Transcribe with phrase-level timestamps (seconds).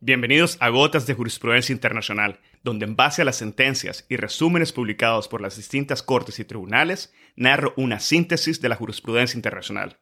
[0.00, 5.26] Bienvenidos a Gotas de Jurisprudencia Internacional, donde en base a las sentencias y resúmenes publicados
[5.26, 9.98] por las distintas cortes y tribunales, narro una síntesis de la jurisprudencia internacional.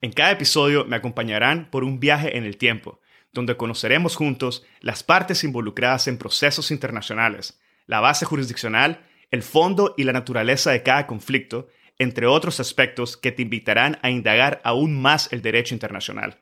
[0.00, 5.02] En cada episodio me acompañarán por un viaje en el tiempo, donde conoceremos juntos las
[5.02, 11.06] partes involucradas en procesos internacionales, la base jurisdiccional, el fondo y la naturaleza de cada
[11.06, 11.68] conflicto,
[11.98, 16.38] entre otros aspectos que te invitarán a indagar aún más el derecho internacional.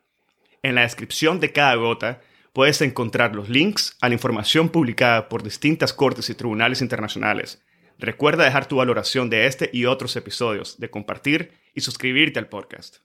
[0.63, 2.21] En la descripción de cada gota
[2.55, 7.61] puedes encontrar los links a la información publicada por distintas cortes y tribunales internacionales.
[7.99, 12.99] Recuerda dejar tu valoración de este y otros episodios, de compartir y suscribirte al podcast.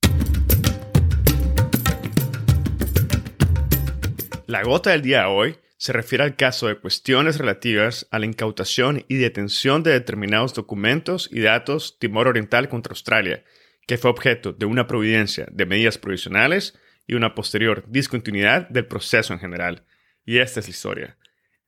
[4.45, 8.27] La gota del día de hoy se refiere al caso de cuestiones relativas a la
[8.27, 13.43] incautación y detención de determinados documentos y datos Timor Oriental contra Australia,
[13.87, 16.77] que fue objeto de una providencia de medidas provisionales
[17.09, 19.83] y una posterior discontinuidad del proceso en general.
[20.25, 21.17] Y esta es la historia.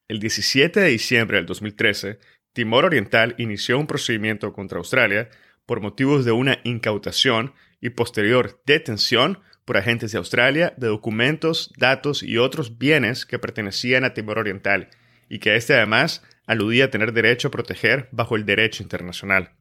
[0.08, 2.20] El 17 de diciembre del 2013,
[2.54, 5.30] Timor Oriental inició un procedimiento contra Australia
[5.66, 12.22] por motivos de una incautación y posterior detención por agentes de Australia de documentos, datos
[12.22, 14.90] y otros bienes que pertenecían a Timor Oriental
[15.28, 19.54] y que éste además aludía a tener derecho a proteger bajo el derecho internacional.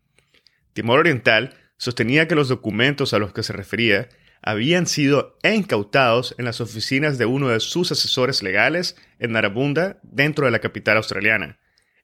[0.74, 4.10] Timor Oriental sostenía que los documentos a los que se refería
[4.42, 10.46] habían sido incautados en las oficinas de uno de sus asesores legales en Narabunda, dentro
[10.46, 11.58] de la capital australiana,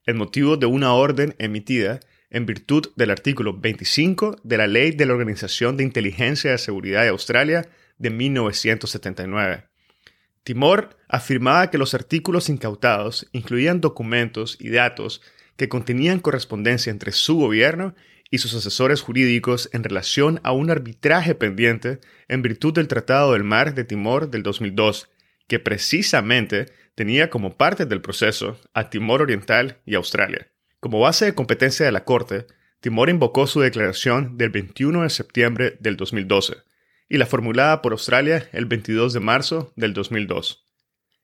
[0.05, 1.99] en motivo de una orden emitida
[2.29, 7.03] en virtud del artículo 25 de la Ley de la Organización de Inteligencia y Seguridad
[7.03, 9.63] de Australia de 1979.
[10.43, 15.21] Timor afirmaba que los artículos incautados incluían documentos y datos
[15.57, 17.95] que contenían correspondencia entre su gobierno
[18.29, 23.43] y sus asesores jurídicos en relación a un arbitraje pendiente en virtud del Tratado del
[23.43, 25.09] Mar de Timor del 2002,
[25.47, 30.47] que precisamente tenía como parte del proceso a Timor Oriental y Australia.
[30.79, 32.47] Como base de competencia de la Corte,
[32.81, 36.57] Timor invocó su declaración del 21 de septiembre del 2012
[37.09, 40.65] y la formulada por Australia el 22 de marzo del 2002.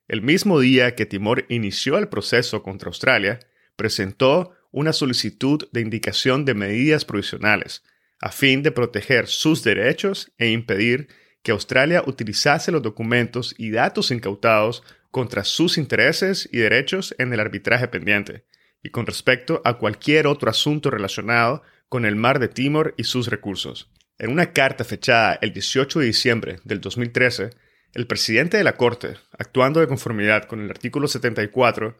[0.08, 3.40] El mismo día que Timor inició el proceso contra Australia,
[3.76, 7.84] presentó una solicitud de indicación de medidas provisionales,
[8.20, 11.06] a fin de proteger sus derechos e impedir
[11.44, 14.82] que Australia utilizase los documentos y datos incautados
[15.12, 18.46] contra sus intereses y derechos en el arbitraje pendiente,
[18.82, 23.28] y con respecto a cualquier otro asunto relacionado con el mar de Timor y sus
[23.28, 23.92] recursos.
[24.18, 27.50] En una carta fechada el 18 de diciembre del 2013,
[27.92, 31.96] el presidente de la Corte, actuando de conformidad con el artículo 74,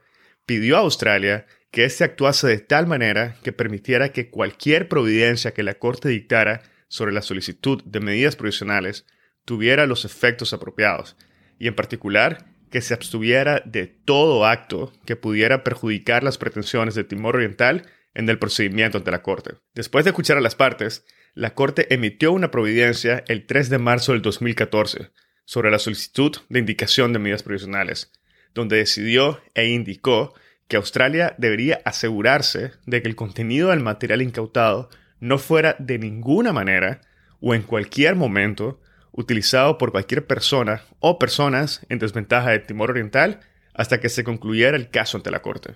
[0.47, 5.63] pidió a Australia que éste actuase de tal manera que permitiera que cualquier providencia que
[5.63, 9.07] la Corte dictara sobre la solicitud de medidas provisionales
[9.45, 11.17] tuviera los efectos apropiados,
[11.59, 17.05] y en particular que se abstuviera de todo acto que pudiera perjudicar las pretensiones de
[17.05, 19.55] Timor Oriental en el procedimiento ante la Corte.
[19.75, 24.13] Después de escuchar a las partes, la Corte emitió una providencia el 3 de marzo
[24.13, 25.11] del 2014
[25.45, 28.13] sobre la solicitud de indicación de medidas provisionales,
[28.55, 30.35] donde decidió e indicó
[30.69, 34.89] que Australia debería asegurarse de que el contenido del material incautado
[35.21, 37.01] no fuera de ninguna manera
[37.41, 38.81] o en cualquier momento
[39.13, 43.41] utilizado por cualquier persona o personas en desventaja de Timor Oriental
[43.75, 45.75] hasta que se concluyera el caso ante la Corte.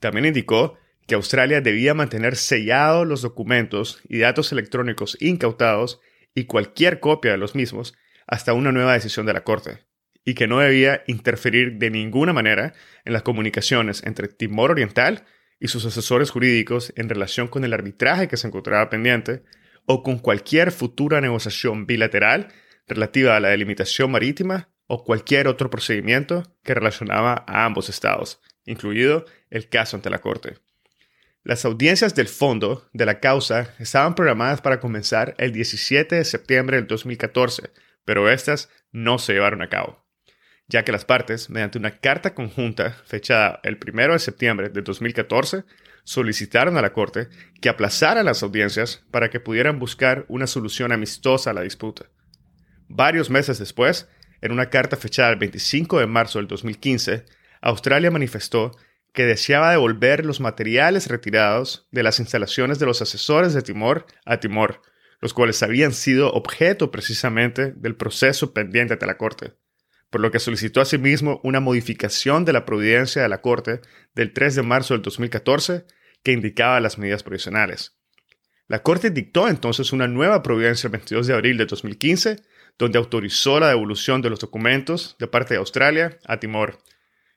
[0.00, 6.00] También indicó que Australia debía mantener sellados los documentos y datos electrónicos incautados
[6.34, 7.94] y cualquier copia de los mismos
[8.26, 9.87] hasta una nueva decisión de la Corte,
[10.28, 12.74] y que no debía interferir de ninguna manera
[13.06, 15.24] en las comunicaciones entre Timor Oriental
[15.58, 19.42] y sus asesores jurídicos en relación con el arbitraje que se encontraba pendiente
[19.86, 22.48] o con cualquier futura negociación bilateral
[22.86, 29.24] relativa a la delimitación marítima o cualquier otro procedimiento que relacionaba a ambos estados, incluido
[29.48, 30.58] el caso ante la Corte.
[31.42, 36.76] Las audiencias del fondo de la causa estaban programadas para comenzar el 17 de septiembre
[36.76, 37.70] del 2014,
[38.04, 40.04] pero estas no se llevaron a cabo,
[40.68, 45.64] ya que las partes, mediante una carta conjunta fechada el 1 de septiembre de 2014,
[46.04, 47.28] solicitaron a la Corte
[47.60, 52.06] que aplazara las audiencias para que pudieran buscar una solución amistosa a la disputa.
[52.88, 54.08] Varios meses después,
[54.40, 57.24] en una carta fechada el 25 de marzo del 2015,
[57.60, 58.72] Australia manifestó
[59.12, 64.38] que deseaba devolver los materiales retirados de las instalaciones de los asesores de Timor a
[64.38, 64.82] Timor,
[65.20, 69.54] los cuales habían sido objeto precisamente del proceso pendiente ante la Corte,
[70.10, 73.80] por lo que solicitó asimismo una modificación de la providencia de la Corte
[74.14, 75.84] del 3 de marzo del 2014
[76.22, 77.98] que indicaba las medidas provisionales.
[78.66, 82.42] La Corte dictó entonces una nueva providencia el 22 de abril de 2015,
[82.78, 86.78] donde autorizó la devolución de los documentos de parte de Australia a Timor.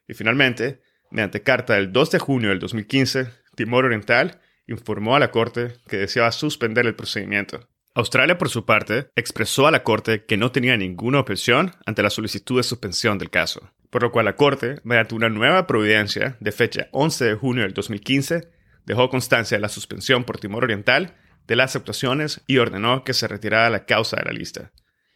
[0.07, 5.31] Y finalmente, mediante carta del 2 de junio del 2015, Timor Oriental informó a la
[5.31, 7.70] Corte que deseaba suspender el procedimiento.
[7.93, 12.09] Australia, por su parte, expresó a la Corte que no tenía ninguna objeción ante la
[12.09, 16.53] solicitud de suspensión del caso, por lo cual la Corte, mediante una nueva providencia de
[16.53, 18.49] fecha 11 de junio del 2015,
[18.85, 21.15] dejó constancia de la suspensión por Timor Oriental
[21.47, 24.71] de las actuaciones y ordenó que se retirara la causa de la lista.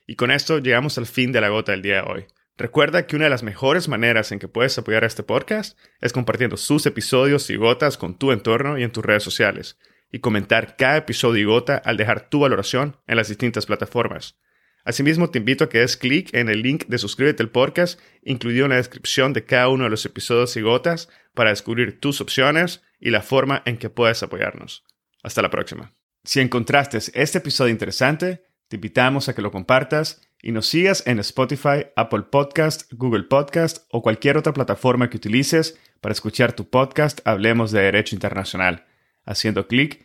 [0.06, 2.25] Y con esto llegamos al fin de la gota del día de hoy.
[2.57, 6.57] Recuerda que una de las mejores maneras en que puedes apoyar este podcast es compartiendo
[6.57, 9.78] sus episodios y gotas con tu entorno y en tus redes sociales,
[10.16, 14.40] y comentar cada episodio y gota al dejar tu valoración en las distintas plataformas.
[14.86, 18.64] Asimismo, te invito a que des clic en el link de suscríbete al podcast, incluido
[18.64, 22.82] en la descripción de cada uno de los episodios y gotas, para descubrir tus opciones
[22.98, 24.86] y la forma en que puedes apoyarnos.
[25.22, 25.94] Hasta la próxima.
[26.24, 31.20] Si encontraste este episodio interesante, te invitamos a que lo compartas y nos sigas en
[31.20, 37.20] Spotify, Apple Podcast, Google Podcast o cualquier otra plataforma que utilices para escuchar tu podcast
[37.28, 38.86] Hablemos de Derecho Internacional,
[39.26, 40.05] haciendo clic